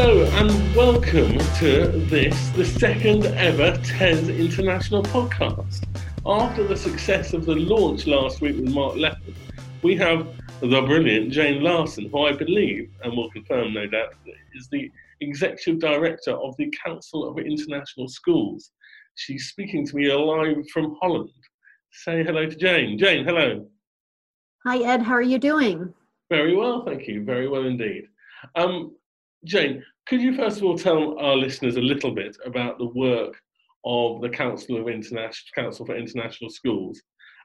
[0.00, 5.82] Hello and welcome to this, the second ever TES International podcast.
[6.24, 9.34] After the success of the launch last week with Mark Leppard,
[9.82, 10.28] we have
[10.60, 14.14] the brilliant Jane Larsson, who I believe, and will confirm no doubt,
[14.54, 14.88] is the
[15.20, 18.70] Executive Director of the Council of International Schools.
[19.16, 21.30] She's speaking to me live from Holland.
[21.90, 22.98] Say hello to Jane.
[22.98, 23.66] Jane, hello.
[24.64, 25.02] Hi, Ed.
[25.02, 25.92] How are you doing?
[26.30, 27.24] Very well, thank you.
[27.24, 28.04] Very well indeed.
[28.54, 28.92] Um,
[29.44, 33.34] Jane, could you first of all tell our listeners a little bit about the work
[33.84, 37.00] of the Council of International Council for International Schools?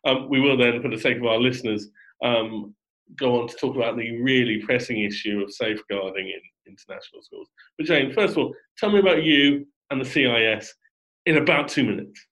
[0.05, 1.89] Um, we will then, for the sake of our listeners,
[2.23, 2.73] um,
[3.17, 7.49] go on to talk about the really pressing issue of safeguarding in international schools.
[7.77, 10.73] But Jane, first of all, tell me about you and the CIS
[11.25, 12.25] in about two minutes.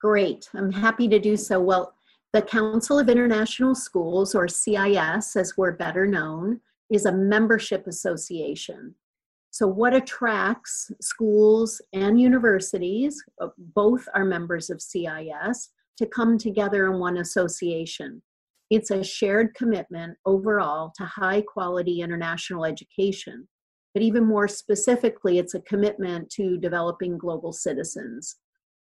[0.00, 1.60] Great, I'm happy to do so.
[1.60, 1.94] Well,
[2.32, 8.94] the Council of International Schools, or CIS as we're better known, is a membership association.
[9.56, 16.92] So, what attracts schools and universities, uh, both are members of CIS, to come together
[16.92, 18.20] in one association?
[18.68, 23.48] It's a shared commitment overall to high quality international education.
[23.94, 28.36] But even more specifically, it's a commitment to developing global citizens.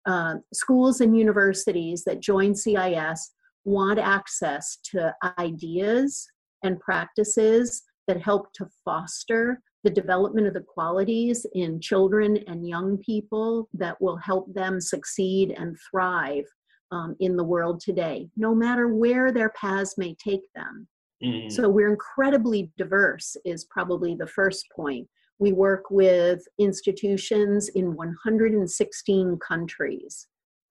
[0.05, 3.31] Uh, schools and universities that join CIS
[3.65, 6.27] want access to ideas
[6.65, 12.99] and practices that help to foster the development of the qualities in children and young
[12.99, 16.43] people that will help them succeed and thrive
[16.91, 20.89] um, in the world today, no matter where their paths may take them.
[21.23, 21.51] Mm-hmm.
[21.51, 25.07] So we're incredibly diverse, is probably the first point.
[25.39, 30.27] We work with institutions in 116 countries.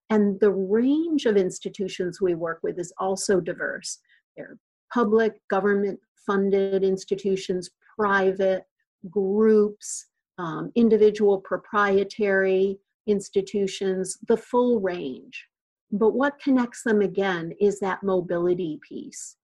[0.10, 3.98] And the range of institutions we work with is also diverse.
[4.36, 4.58] They're
[4.94, 8.66] public, government funded institutions, private,
[9.09, 10.07] groups,
[10.38, 15.47] um, individual proprietary institutions, the full range.
[15.91, 19.38] But what connects them again is that mobility piece.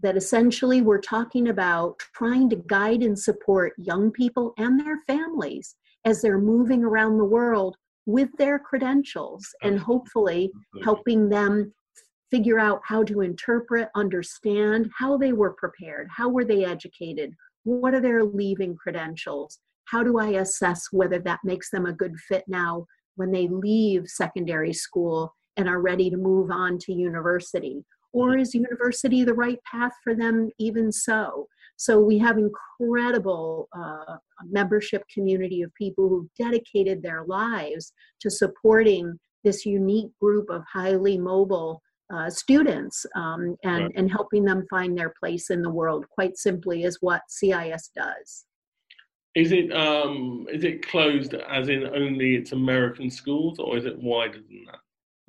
[0.00, 5.74] That essentially we're talking about trying to guide and support young people and their families
[6.04, 10.52] as they're moving around the world with their credentials and hopefully
[10.84, 11.72] helping them
[12.30, 17.34] figure out how to interpret, understand how they were prepared, how were they educated,
[17.66, 22.14] what are their leaving credentials, how do I assess whether that makes them a good
[22.28, 27.84] fit now when they leave secondary school and are ready to move on to university?
[28.12, 31.48] Or is university the right path for them, even so?
[31.76, 39.18] So we have incredible uh, membership community of people who dedicated their lives to supporting
[39.42, 43.92] this unique group of highly mobile uh, students um, and, right.
[43.96, 46.06] and helping them find their place in the world.
[46.10, 48.44] Quite simply, is what CIS does.
[49.34, 53.98] Is it um, is it closed as in only its American schools, or is it
[53.98, 54.78] wider than that?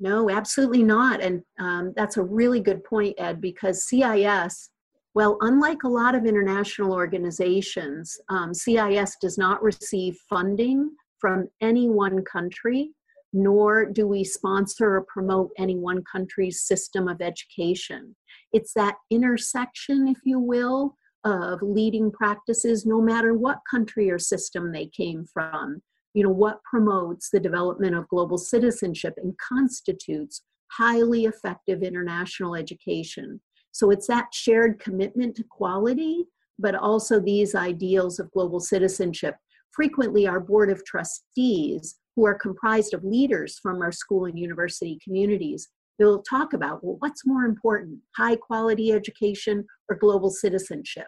[0.00, 1.20] No, absolutely not.
[1.20, 4.70] And um, that's a really good point, Ed, because CIS,
[5.14, 11.88] well, unlike a lot of international organizations, um, CIS does not receive funding from any
[11.88, 12.92] one country,
[13.32, 18.14] nor do we sponsor or promote any one country's system of education.
[18.52, 20.94] It's that intersection, if you will,
[21.24, 25.82] of leading practices, no matter what country or system they came from.
[26.14, 33.40] You know what promotes the development of global citizenship and constitutes highly effective international education.
[33.72, 36.24] So it's that shared commitment to quality
[36.58, 39.36] but also these ideals of global citizenship.
[39.70, 44.98] Frequently our board of trustees who are comprised of leaders from our school and university
[45.04, 45.68] communities
[46.00, 51.06] they'll talk about well what's more important high quality education or global citizenship?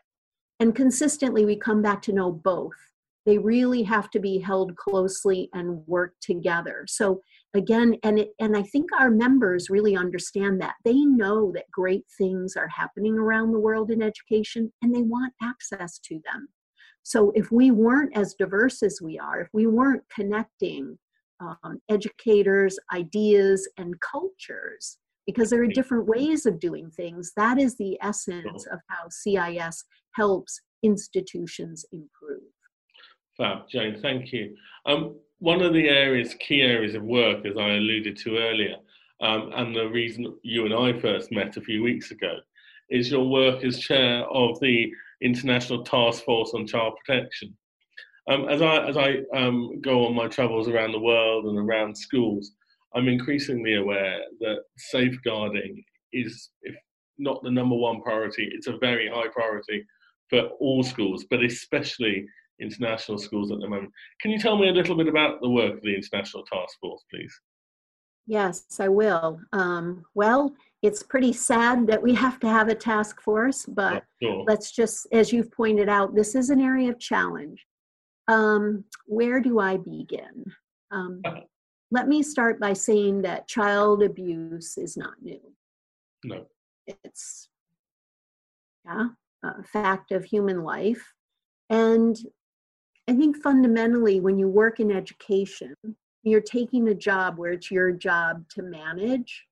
[0.61, 2.75] And consistently we come back to know both.
[3.27, 6.85] They really have to be held closely and work together.
[6.87, 7.21] So
[7.55, 10.75] again and it, and i think our members really understand that.
[10.85, 15.33] They know that great things are happening around the world in education and they want
[15.43, 16.49] access to them
[17.03, 20.99] so if we weren't as diverse as we are if we weren't connecting
[21.41, 27.77] um, educators ideas and cultures because there are different ways of doing things that is
[27.77, 32.43] the essence of how cis helps institutions improve.
[33.37, 34.55] Fab, Jane, thank you.
[34.87, 38.77] Um, one of the areas, key areas of work, as I alluded to earlier,
[39.21, 42.39] um, and the reason you and I first met a few weeks ago,
[42.91, 44.91] is your work as chair of the
[45.23, 47.57] International Task Force on Child Protection.
[48.29, 51.97] Um, as I, as I um, go on my travels around the world and around
[51.97, 52.53] schools,
[52.95, 55.83] I'm increasingly aware that safeguarding
[56.13, 56.75] is, if
[57.19, 59.85] not the number one priority, it's a very high priority
[60.29, 62.27] for all schools, but especially
[62.61, 63.93] international schools at the moment.
[64.21, 67.05] Can you tell me a little bit about the work of the International Task Force,
[67.11, 67.33] please?
[68.27, 69.41] Yes, I will.
[69.53, 74.45] Um, well, it's pretty sad that we have to have a task force, but sure.
[74.47, 77.67] let's just, as you've pointed out, this is an area of challenge.
[78.29, 80.45] Um, where do I begin?
[80.91, 81.21] Um,
[81.91, 85.41] let me start by saying that child abuse is not new.
[86.25, 86.47] No.
[86.87, 87.49] It's,
[88.87, 89.09] yeah,
[89.45, 91.03] a fact of human life.
[91.69, 92.19] And
[93.09, 95.75] I think fundamentally, when you work in education,
[96.23, 99.45] you're taking a job where it's your job to manage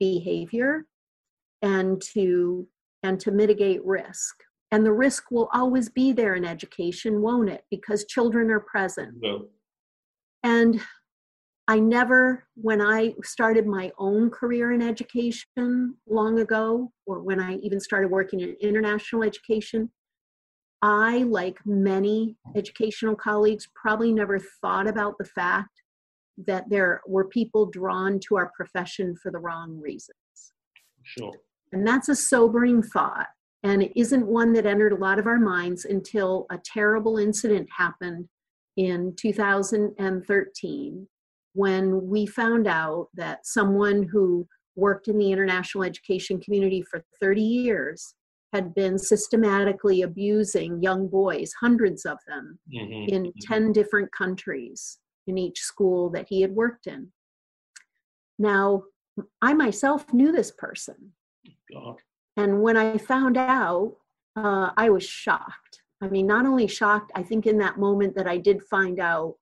[0.00, 0.86] behavior
[1.62, 2.66] and to
[3.02, 4.34] and to mitigate risk.
[4.72, 7.64] And the risk will always be there in education won't it?
[7.70, 9.14] Because children are present.
[9.20, 9.46] No.
[10.42, 10.80] and
[11.68, 17.56] i never when i started my own career in education long ago or when i
[17.56, 19.90] even started working in international education
[20.82, 25.82] i like many educational colleagues probably never thought about the fact
[26.46, 30.16] that there were people drawn to our profession for the wrong reasons.
[31.02, 31.32] Sure.
[31.72, 33.28] And that's a sobering thought.
[33.62, 37.68] And it isn't one that entered a lot of our minds until a terrible incident
[37.76, 38.28] happened
[38.76, 41.08] in 2013
[41.52, 44.46] when we found out that someone who
[44.76, 48.14] worked in the international education community for 30 years
[48.52, 53.14] had been systematically abusing young boys, hundreds of them, mm-hmm.
[53.14, 53.52] in mm-hmm.
[53.52, 54.98] 10 different countries
[55.30, 57.12] in each school that he had worked in.
[58.38, 58.82] Now,
[59.40, 61.12] I myself knew this person.
[61.72, 61.96] God.
[62.36, 63.96] And when I found out,
[64.36, 65.82] uh, I was shocked.
[66.02, 69.36] I mean, not only shocked, I think in that moment that I did find out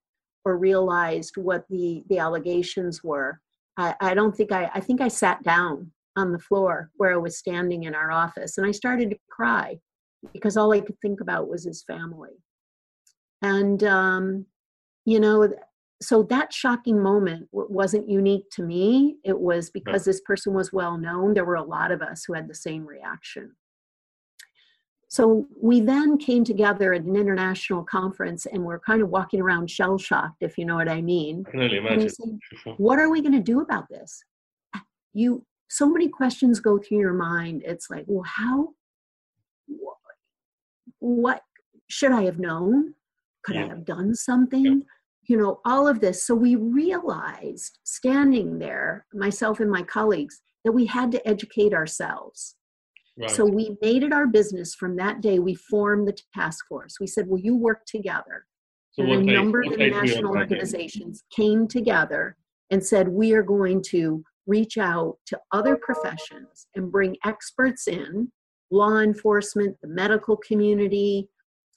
[0.44, 3.40] or realized what the, the allegations were,
[3.76, 7.16] I, I don't think I, I think I sat down on the floor where I
[7.16, 9.78] was standing in our office and I started to cry
[10.32, 12.42] because all I could think about was his family.
[13.40, 14.46] And, um,
[15.04, 15.48] you know,
[16.00, 19.16] so that shocking moment wasn't unique to me.
[19.24, 21.34] It was because this person was well known.
[21.34, 23.56] There were a lot of us who had the same reaction.
[25.08, 29.70] So we then came together at an international conference and we're kind of walking around
[29.70, 31.44] shell shocked if you know what i mean.
[31.48, 32.10] I can only imagine.
[32.10, 32.38] Said,
[32.76, 34.22] what are we going to do about this?
[34.76, 34.82] Ah,
[35.14, 37.62] you so many questions go through your mind.
[37.64, 38.74] It's like well how
[40.98, 41.40] what
[41.88, 42.94] should i have known?
[43.44, 43.64] Could yeah.
[43.64, 44.64] i have done something?
[44.64, 44.84] yeah
[45.28, 46.26] you know, all of this.
[46.26, 52.56] So we realized standing there, myself and my colleagues, that we had to educate ourselves.
[53.18, 53.30] Right.
[53.30, 55.38] So we made it our business from that day.
[55.38, 56.96] We formed the task force.
[57.00, 58.46] We said, Will you work together?
[58.92, 62.36] So and a number of international organizations came together
[62.70, 68.32] and said, We are going to reach out to other professions and bring experts in
[68.70, 71.28] law enforcement, the medical community,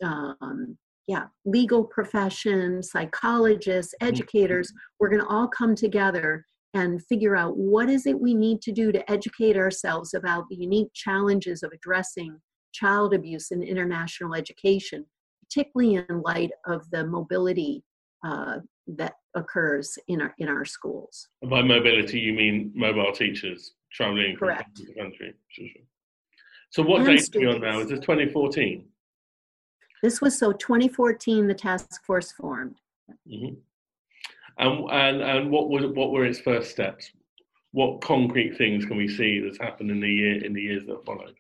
[0.04, 0.78] um,
[1.08, 4.14] yeah, legal profession, psychologists, mm-hmm.
[4.14, 8.62] educators, we're going to all come together and figure out what is it we need
[8.62, 12.40] to do to educate ourselves about the unique challenges of addressing
[12.74, 15.06] child abuse in international education,
[15.44, 17.84] particularly in light of the mobility
[18.26, 21.28] uh, that occurs in our in our schools.
[21.50, 25.34] By mobility, you mean mobile teachers traveling from country to country.
[26.70, 27.80] So, what date are you on now?
[27.80, 28.86] Is this 2014?
[30.02, 32.78] This was so 2014, the task force formed.
[33.28, 33.56] Mm-hmm.
[34.58, 37.12] And, and, and what, was, what were its first steps?
[37.72, 41.06] What concrete things can we see that's happened in the year in the years that
[41.06, 41.36] followed?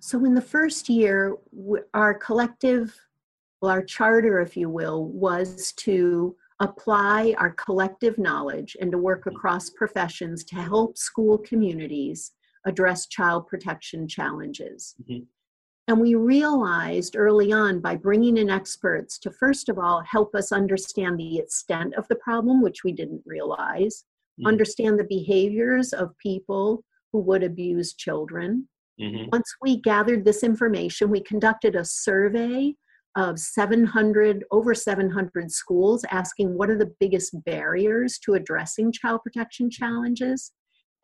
[0.00, 1.36] So in the first year,
[1.94, 2.94] our collective,
[3.62, 9.20] well, our charter, if you will, was to apply our collective knowledge and to work
[9.20, 9.36] mm-hmm.
[9.36, 12.32] across professions to help school communities
[12.66, 14.94] address child protection challenges.
[15.02, 15.24] Mm-hmm.
[15.86, 20.50] And we realized early on by bringing in experts to, first of all, help us
[20.50, 24.04] understand the extent of the problem, which we didn't realize,
[24.40, 24.46] mm-hmm.
[24.46, 28.66] understand the behaviors of people who would abuse children.
[28.98, 29.28] Mm-hmm.
[29.30, 32.74] Once we gathered this information, we conducted a survey
[33.16, 39.70] of 700, over 700 schools, asking what are the biggest barriers to addressing child protection
[39.70, 40.52] challenges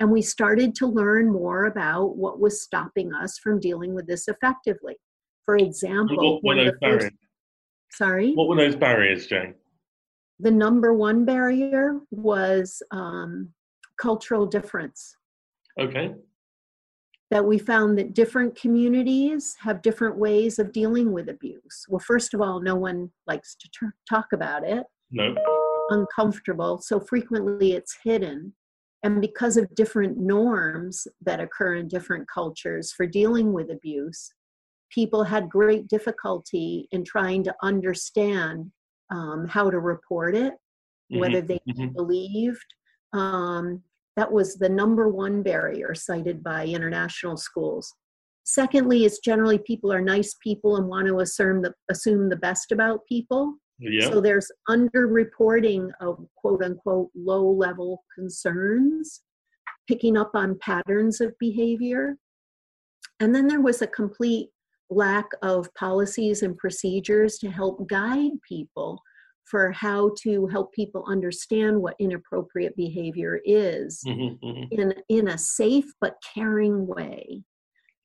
[0.00, 4.28] and we started to learn more about what was stopping us from dealing with this
[4.28, 4.96] effectively.
[5.44, 7.02] For example, what were those barriers?
[7.04, 7.14] First,
[7.92, 8.32] sorry?
[8.32, 9.54] What were those barriers, Jane?
[10.38, 13.50] The number one barrier was um,
[14.00, 15.16] cultural difference.
[15.78, 16.14] Okay.
[17.30, 21.84] That we found that different communities have different ways of dealing with abuse.
[21.88, 24.84] Well, first of all, no one likes to t- talk about it.
[25.10, 25.34] No.
[25.90, 26.80] Uncomfortable.
[26.80, 28.54] So frequently it's hidden
[29.02, 34.32] and because of different norms that occur in different cultures for dealing with abuse,
[34.90, 38.70] people had great difficulty in trying to understand
[39.10, 41.20] um, how to report it, mm-hmm.
[41.20, 41.92] whether they mm-hmm.
[41.94, 42.66] believed.
[43.12, 43.82] Um,
[44.16, 47.94] that was the number one barrier cited by international schools.
[48.44, 52.72] Secondly, it's generally people are nice people and want to assume the, assume the best
[52.72, 53.54] about people.
[53.80, 54.10] Yeah.
[54.10, 59.22] So there's underreporting of quote unquote low level concerns,
[59.88, 62.16] picking up on patterns of behavior.
[63.20, 64.50] And then there was a complete
[64.90, 69.00] lack of policies and procedures to help guide people
[69.44, 74.80] for how to help people understand what inappropriate behavior is mm-hmm, mm-hmm.
[74.80, 77.42] in, in a safe but caring way.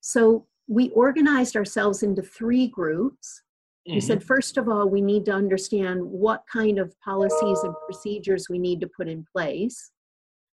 [0.01, 3.43] So we organized ourselves into three groups.
[3.87, 3.95] Mm-hmm.
[3.95, 8.49] We said, first of all, we need to understand what kind of policies and procedures
[8.49, 9.91] we need to put in place.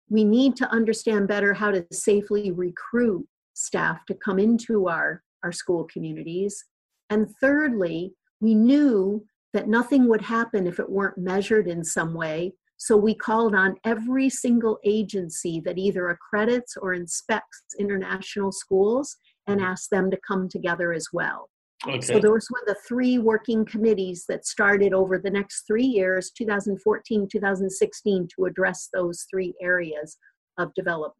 [0.08, 5.52] We need to understand better how to safely recruit staff to come into our, our
[5.52, 6.64] school communities.
[7.11, 12.54] And thirdly, we knew that nothing would happen if it weren't measured in some way.
[12.76, 19.16] So we called on every single agency that either accredits or inspects international schools
[19.47, 21.50] and asked them to come together as well.
[21.87, 22.00] Okay.
[22.00, 27.28] So those were the three working committees that started over the next three years, 2014,
[27.30, 30.16] 2016, to address those three areas
[30.58, 31.14] of development.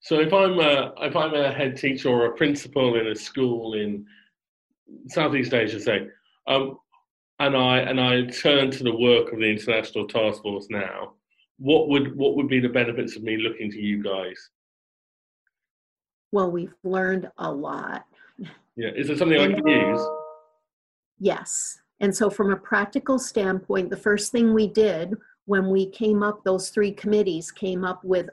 [0.00, 3.74] So if I'm a, if I'm a head teacher or a principal in a school
[3.74, 4.06] in
[5.08, 6.06] Southeast Asia, say,
[6.46, 6.78] um,
[7.38, 11.14] and I and I turn to the work of the International Task Force now,
[11.58, 14.50] what would what would be the benefits of me looking to you guys?
[16.32, 18.04] Well, we've learned a lot.
[18.76, 20.00] Yeah, is there something and, I can use?
[21.18, 21.78] Yes.
[22.00, 25.14] And so, from a practical standpoint, the first thing we did
[25.46, 28.28] when we came up, those three committees came up with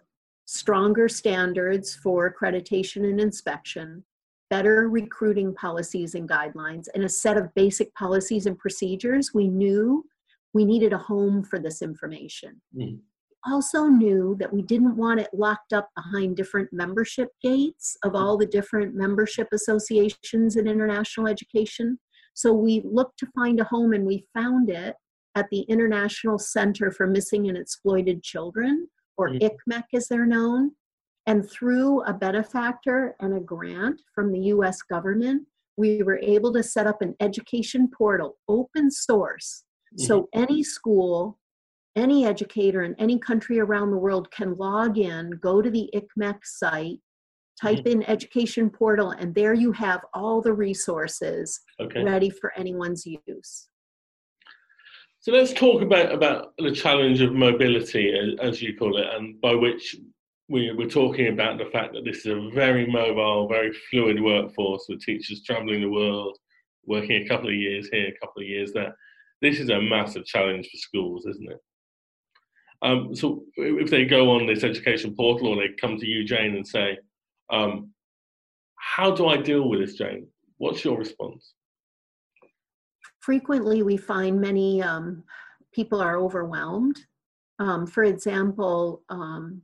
[0.45, 4.03] stronger standards for accreditation and inspection,
[4.49, 10.05] better recruiting policies and guidelines, and a set of basic policies and procedures, we knew
[10.53, 12.61] we needed a home for this information.
[12.75, 12.99] Mm.
[13.45, 18.37] Also knew that we didn't want it locked up behind different membership gates of all
[18.37, 21.97] the different membership associations in international education.
[22.33, 24.95] So we looked to find a home and we found it
[25.35, 29.41] at the International Center for Missing and Exploited Children, or mm.
[29.41, 30.71] ICMEC as they're known.
[31.25, 36.63] And through a benefactor and a grant from the US government, we were able to
[36.63, 39.63] set up an education portal, open source.
[39.93, 40.05] Mm-hmm.
[40.05, 41.39] So any school,
[41.95, 46.39] any educator in any country around the world can log in, go to the ICMEC
[46.43, 46.99] site,
[47.61, 48.01] type mm-hmm.
[48.01, 52.03] in education portal, and there you have all the resources okay.
[52.03, 53.67] ready for anyone's use.
[55.19, 59.53] So let's talk about, about the challenge of mobility, as you call it, and by
[59.53, 59.95] which
[60.49, 64.85] we, are talking about the fact that this is a very mobile, very fluid workforce
[64.89, 66.37] with teachers traveling the world,
[66.85, 68.95] working a couple of years here, a couple of years there.
[69.41, 71.59] This is a massive challenge for schools, isn't it?
[72.81, 76.55] Um, so if they go on this education portal or they come to you, Jane,
[76.55, 76.97] and say,
[77.51, 77.91] um,
[78.75, 80.27] how do I deal with this, Jane?
[80.57, 81.53] What's your response?
[83.19, 85.23] Frequently, we find many um,
[85.73, 86.97] people are overwhelmed.
[87.59, 89.61] Um, for example, um,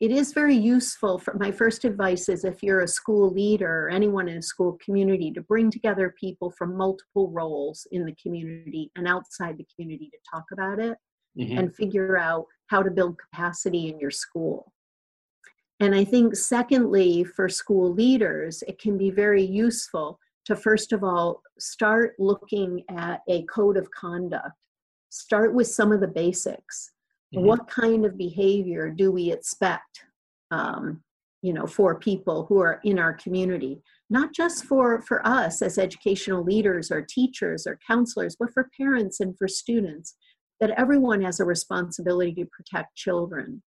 [0.00, 3.90] it is very useful for my first advice is if you're a school leader or
[3.90, 8.90] anyone in a school community to bring together people from multiple roles in the community
[8.96, 10.98] and outside the community to talk about it
[11.36, 11.58] mm-hmm.
[11.58, 14.72] and figure out how to build capacity in your school
[15.80, 21.02] and i think secondly for school leaders it can be very useful to first of
[21.04, 24.52] all start looking at a code of conduct
[25.10, 26.92] start with some of the basics
[27.34, 27.46] Mm-hmm.
[27.46, 30.04] What kind of behavior do we expect,
[30.50, 31.02] um,
[31.42, 33.82] you know, for people who are in our community?
[34.08, 39.20] Not just for for us as educational leaders or teachers or counselors, but for parents
[39.20, 40.14] and for students.
[40.60, 43.62] That everyone has a responsibility to protect children.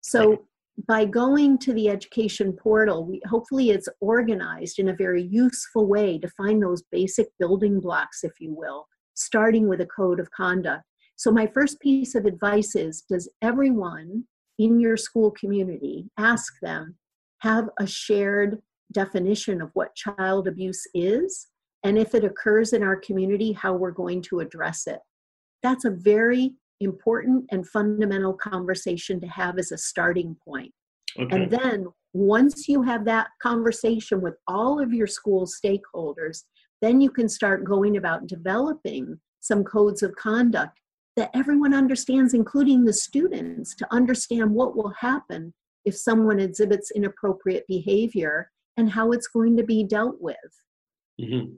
[0.00, 0.44] So
[0.88, 6.18] by going to the education portal, we, hopefully it's organized in a very useful way
[6.18, 10.82] to find those basic building blocks, if you will, starting with a code of conduct
[11.22, 14.24] so, my first piece of advice is Does everyone
[14.58, 16.96] in your school community ask them,
[17.42, 18.60] have a shared
[18.92, 21.46] definition of what child abuse is?
[21.84, 24.98] And if it occurs in our community, how we're going to address it?
[25.62, 30.72] That's a very important and fundamental conversation to have as a starting point.
[31.18, 31.36] Okay.
[31.36, 36.42] And then once you have that conversation with all of your school stakeholders,
[36.80, 40.78] then you can start going about developing some codes of conduct
[41.16, 45.52] that everyone understands, including the students, to understand what will happen
[45.84, 50.36] if someone exhibits inappropriate behavior and how it's going to be dealt with.
[51.20, 51.54] Mm-hmm.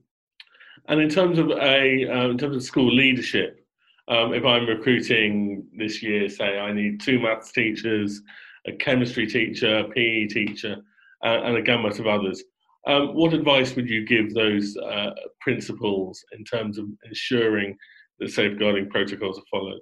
[0.87, 3.64] And in terms of a uh, in terms of school leadership,
[4.09, 8.21] um, if I'm recruiting this year, say I need two maths teachers,
[8.67, 10.77] a chemistry teacher, a PE teacher,
[11.25, 12.43] uh, and a gamut of others.
[12.87, 17.77] Um, what advice would you give those uh, principals in terms of ensuring
[18.19, 19.81] that safeguarding protocols are followed?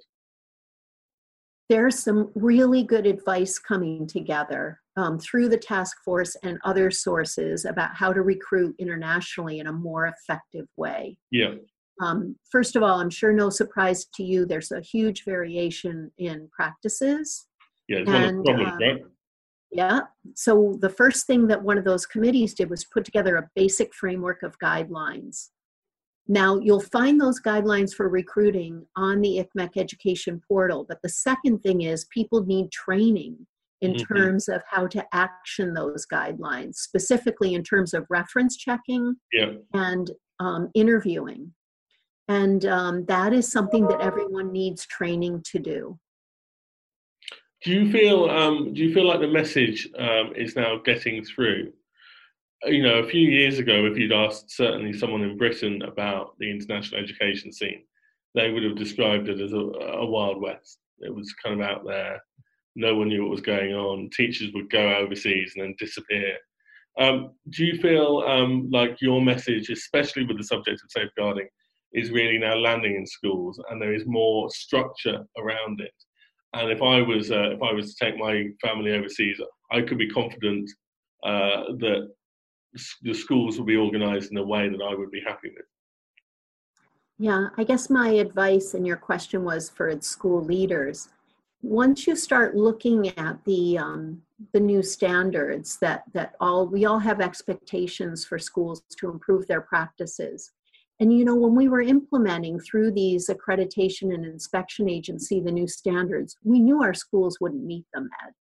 [1.69, 7.65] There's some really good advice coming together um, through the task force and other sources
[7.65, 11.17] about how to recruit internationally in a more effective way.
[11.31, 11.55] Yeah.
[12.01, 16.49] Um, first of all, I'm sure no surprise to you, there's a huge variation in
[16.51, 17.47] practices.
[17.87, 19.05] Yeah, it's and, one of the problems, um, right?
[19.71, 19.99] Yeah.
[20.35, 23.93] So the first thing that one of those committees did was put together a basic
[23.93, 25.49] framework of guidelines.
[26.27, 31.59] Now, you'll find those guidelines for recruiting on the ICMEC education portal, but the second
[31.59, 33.45] thing is people need training
[33.81, 34.13] in mm-hmm.
[34.13, 39.51] terms of how to action those guidelines, specifically in terms of reference checking yeah.
[39.73, 41.53] and um, interviewing.
[42.33, 45.99] And um, that is something that everyone needs training to do.
[47.63, 51.71] Do you feel um, do you feel like the message um, is now getting through?
[52.65, 56.49] You know, a few years ago, if you'd asked certainly someone in Britain about the
[56.49, 57.83] international education scene,
[58.33, 59.63] they would have described it as a,
[60.01, 60.79] a wild west.
[61.01, 62.19] It was kind of out there.
[62.75, 64.09] No one knew what was going on.
[64.09, 66.35] Teachers would go overseas and then disappear.
[66.99, 71.47] Um, do you feel um, like your message, especially with the subject of safeguarding,
[71.93, 75.93] is really now landing in schools and there is more structure around it?
[76.53, 79.39] And if I was uh, if I was to take my family overseas,
[79.71, 80.69] I could be confident
[81.23, 82.09] uh, that
[83.01, 85.65] the schools will be organised in a way that I would be happy with.
[87.19, 91.09] Yeah, I guess my advice and your question was for school leaders.
[91.61, 94.21] Once you start looking at the um,
[94.51, 99.61] the new standards that that all we all have expectations for schools to improve their
[99.61, 100.51] practices,
[100.99, 105.67] and you know, when we were implementing through these accreditation and inspection agency the new
[105.67, 108.33] standards, we knew our schools wouldn't meet them, Ed.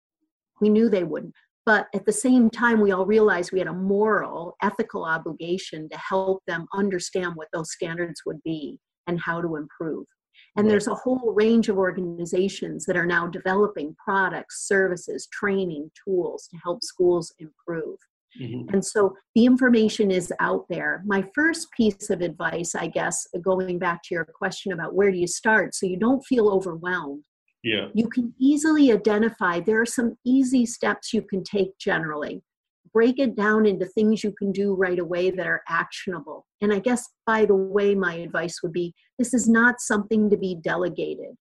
[0.60, 1.34] We knew they wouldn't.
[1.66, 5.98] But at the same time, we all realized we had a moral, ethical obligation to
[5.98, 10.06] help them understand what those standards would be and how to improve.
[10.56, 16.48] And there's a whole range of organizations that are now developing products, services, training, tools
[16.48, 17.98] to help schools improve.
[18.40, 18.74] Mm-hmm.
[18.74, 21.02] And so the information is out there.
[21.06, 25.18] My first piece of advice, I guess, going back to your question about where do
[25.18, 27.24] you start so you don't feel overwhelmed.
[27.62, 27.88] Yeah.
[27.94, 32.42] You can easily identify there are some easy steps you can take generally.
[32.92, 36.46] Break it down into things you can do right away that are actionable.
[36.60, 40.36] And I guess, by the way, my advice would be this is not something to
[40.36, 41.36] be delegated.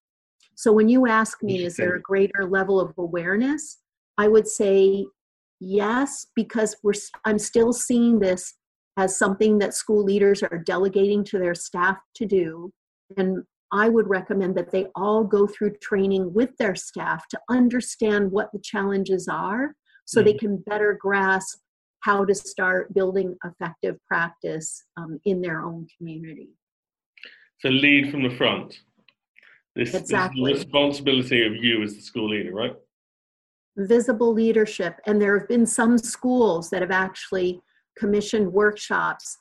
[0.55, 3.77] So when you ask me, is there a greater level of awareness?
[4.17, 5.05] I would say
[5.59, 6.93] Yes, because we're
[7.25, 8.55] I'm still seeing this
[8.97, 12.71] as something that school leaders are delegating to their staff to do.
[13.17, 18.31] And I would recommend that they all go through training with their staff to understand
[18.31, 20.25] what the challenges are so mm-hmm.
[20.25, 21.59] they can better grasp
[22.01, 26.49] how to start building effective practice um, in their own community.
[27.59, 28.79] So, lead from the front.
[29.75, 30.41] This, exactly.
[30.43, 32.73] this is the responsibility of you as the school leader, right?
[33.87, 34.99] Visible leadership.
[35.05, 37.61] And there have been some schools that have actually
[37.97, 39.37] commissioned workshops,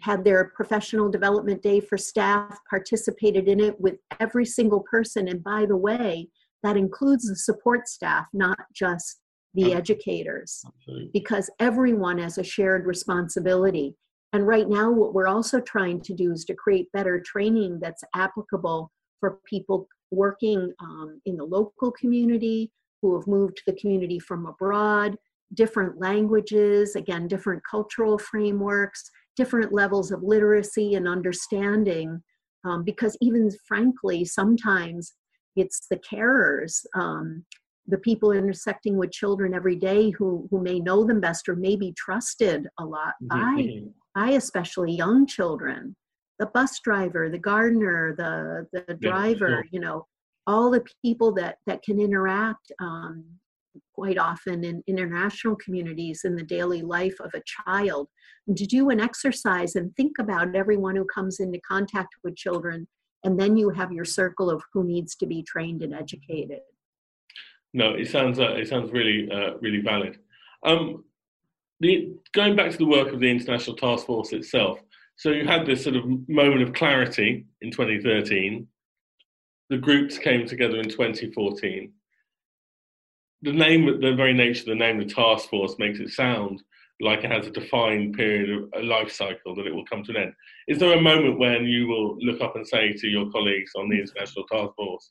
[0.00, 5.28] had their professional development day for staff, participated in it with every single person.
[5.28, 6.28] And by the way,
[6.62, 9.20] that includes the support staff, not just
[9.54, 10.64] the educators,
[11.12, 13.94] because everyone has a shared responsibility.
[14.32, 18.02] And right now, what we're also trying to do is to create better training that's
[18.14, 22.70] applicable for people working um, in the local community,
[23.02, 25.16] who have moved to the community from abroad,
[25.54, 32.22] different languages, again, different cultural frameworks, different levels of literacy and understanding.
[32.64, 35.14] Um, because even frankly, sometimes
[35.56, 37.44] it's the carers, um,
[37.88, 41.74] the people intersecting with children every day who, who may know them best or may
[41.74, 43.82] be trusted a lot mm-hmm.
[44.14, 45.96] by, by especially young children.
[46.38, 50.06] The bus driver, the gardener, the, the driver, you know,
[50.46, 53.24] all the people that that can interact um,
[53.94, 58.08] quite often in international communities in the daily life of a child
[58.56, 62.86] to do an exercise and think about everyone who comes into contact with children
[63.24, 66.60] and then you have your circle of who needs to be trained and educated.
[67.72, 70.18] No it sounds uh, it sounds really uh, really valid.
[70.64, 71.04] Um,
[71.80, 74.78] the, going back to the work of the international task force itself
[75.16, 78.66] so you had this sort of moment of clarity in 2013
[79.72, 81.90] the groups came together in 2014.
[83.40, 86.62] The name, the very nature of the name, the task force, makes it sound
[87.00, 90.10] like it has a defined period of a life cycle that it will come to
[90.10, 90.32] an end.
[90.68, 93.88] Is there a moment when you will look up and say to your colleagues on
[93.88, 95.10] the International Task Force,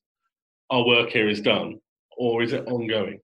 [0.70, 1.82] our work here is done,
[2.16, 3.20] or is it ongoing?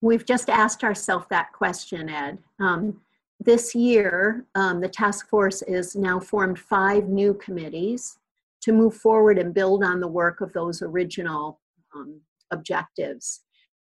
[0.00, 2.38] We've just asked ourselves that question, Ed.
[2.60, 2.98] Um,
[3.40, 8.18] this year, um, the task force is now formed five new committees
[8.64, 11.60] to move forward and build on the work of those original
[11.94, 13.42] um, objectives.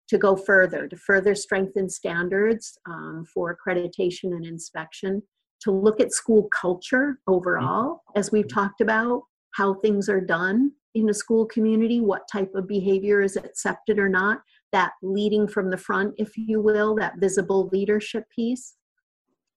[0.08, 5.22] To go further, to further strengthen standards um, for accreditation and inspection,
[5.62, 9.22] to look at school culture overall, as we've talked about,
[9.54, 14.08] how things are done in a school community, what type of behavior is accepted or
[14.08, 18.74] not, that leading from the front, if you will, that visible leadership piece.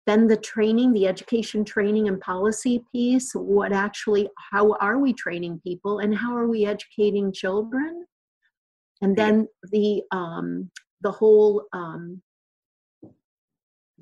[0.07, 5.61] Then the training, the education training and policy piece, what actually, how are we training
[5.63, 8.05] people and how are we educating children?
[9.01, 10.69] and then the um,
[11.01, 12.21] the whole um,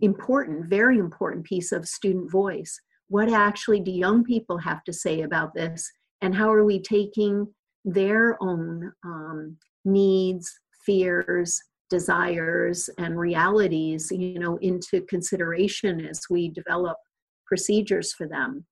[0.02, 2.80] important, very important piece of student voice.
[3.08, 5.92] What actually do young people have to say about this,
[6.22, 7.48] and how are we taking
[7.84, 10.52] their own um, needs,
[10.86, 11.60] fears,
[11.98, 16.98] desires, and realities, you know, into consideration as we develop
[17.46, 18.66] procedures for them?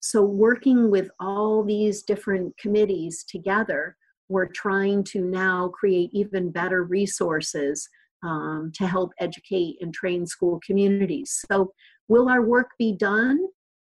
[0.00, 3.96] So, working with all these different committees together
[4.28, 7.88] we're trying to now create even better resources
[8.22, 11.44] um, to help educate and train school communities.
[11.50, 11.72] So,
[12.08, 13.38] will our work be done?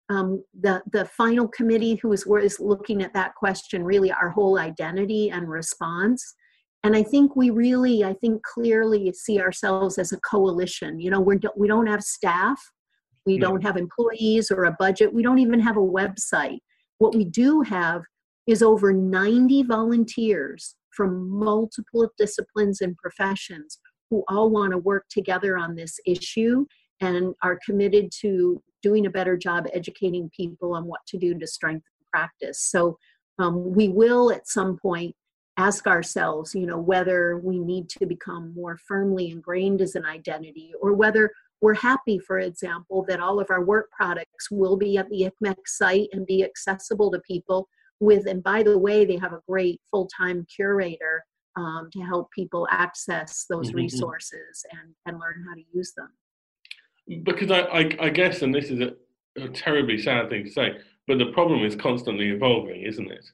[0.09, 4.57] Um, the the final committee who is, is looking at that question really our whole
[4.57, 6.35] identity and response
[6.83, 11.19] and i think we really i think clearly see ourselves as a coalition you know
[11.19, 12.59] we're, we don't have staff
[13.25, 16.59] we don't have employees or a budget we don't even have a website
[16.97, 18.01] what we do have
[18.47, 25.57] is over 90 volunteers from multiple disciplines and professions who all want to work together
[25.57, 26.65] on this issue
[26.99, 31.47] and are committed to doing a better job educating people on what to do to
[31.47, 32.61] strengthen practice.
[32.61, 32.97] So
[33.37, 35.15] um, we will at some point
[35.59, 40.71] ask ourselves, you know, whether we need to become more firmly ingrained as an identity
[40.81, 45.09] or whether we're happy, for example, that all of our work products will be at
[45.09, 47.67] the ICMEC site and be accessible to people
[47.99, 51.23] with and by the way they have a great full-time curator
[51.57, 53.77] um, to help people access those mm-hmm.
[53.77, 56.09] resources and, and learn how to use them
[57.23, 58.93] because i, I, I guess and this is a,
[59.41, 63.25] a, terribly sad thing to say but the problem is constantly evolving isn't it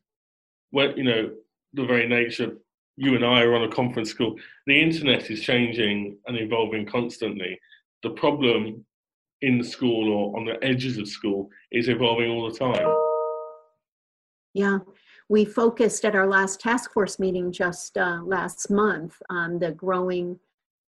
[0.72, 1.32] well you know
[1.76, 2.58] the very nature of
[2.98, 4.36] you and i are on a conference call
[4.68, 7.60] the internet is changing and evolving constantly
[8.04, 8.86] the problem
[9.42, 12.88] in school or on the edges of school is evolving all the time
[14.56, 14.80] yeah,
[15.28, 20.40] we focused at our last task force meeting just uh, last month on the growing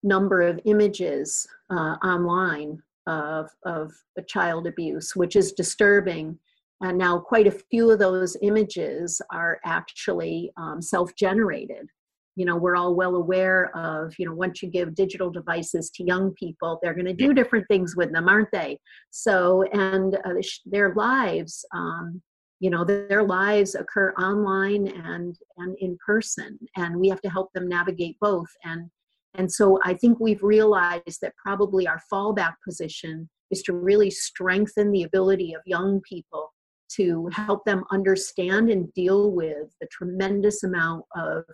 [0.02, 3.92] number of images uh, online of, of
[4.26, 6.36] child abuse, which is disturbing.
[6.82, 11.86] And now, quite a few of those images are actually um, self generated.
[12.34, 16.04] You know, we're all well aware of, you know, once you give digital devices to
[16.04, 18.78] young people, they're going to do different things with them, aren't they?
[19.10, 22.22] So, and uh, their lives um,
[22.62, 27.52] you know their lives occur online and and in person and we have to help
[27.52, 28.88] them navigate both and
[29.34, 34.92] and so i think we've realized that probably our fallback position is to really strengthen
[34.92, 36.52] the ability of young people
[36.96, 41.44] to help them understand and deal with the tremendous amount of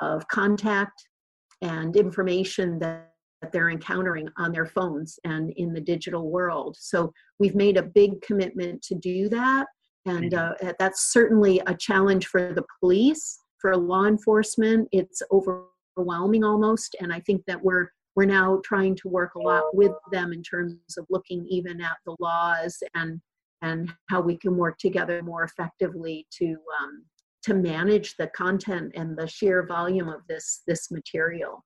[0.00, 1.08] of contact
[1.62, 6.76] and information that that they're encountering on their phones and in the digital world.
[6.78, 9.66] So we've made a big commitment to do that
[10.06, 10.66] and mm-hmm.
[10.66, 17.12] uh, that's certainly a challenge for the police for law enforcement it's overwhelming almost and
[17.12, 20.76] i think that we're we're now trying to work a lot with them in terms
[20.98, 23.20] of looking even at the laws and
[23.64, 27.04] and how we can work together more effectively to um,
[27.42, 31.64] to manage the content and the sheer volume of this this material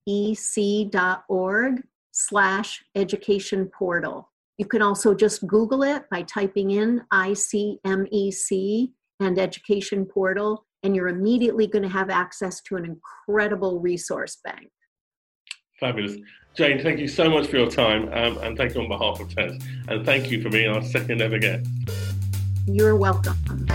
[0.09, 4.31] icmec.org slash education portal.
[4.59, 11.09] You can also just Google it by typing in ICMEC and education portal, and you're
[11.09, 14.71] immediately going to have access to an incredible resource bank.
[15.81, 16.17] Fabulous.
[16.55, 19.35] Jane, thank you so much for your time um, and thank you on behalf of
[19.35, 19.61] TES.
[19.88, 21.67] And thank you for being our second ever guest.
[22.67, 23.67] You're welcome.